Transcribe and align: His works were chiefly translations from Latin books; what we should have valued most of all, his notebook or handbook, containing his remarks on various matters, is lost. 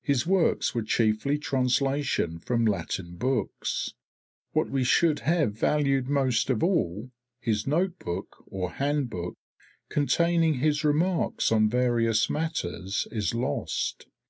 His 0.00 0.26
works 0.26 0.74
were 0.74 0.82
chiefly 0.82 1.36
translations 1.36 2.42
from 2.44 2.64
Latin 2.64 3.16
books; 3.16 3.92
what 4.52 4.70
we 4.70 4.84
should 4.84 5.18
have 5.18 5.52
valued 5.52 6.08
most 6.08 6.48
of 6.48 6.62
all, 6.64 7.10
his 7.40 7.66
notebook 7.66 8.42
or 8.46 8.70
handbook, 8.70 9.36
containing 9.90 10.60
his 10.60 10.82
remarks 10.82 11.52
on 11.52 11.68
various 11.68 12.30
matters, 12.30 13.06
is 13.10 13.34
lost. 13.34 14.06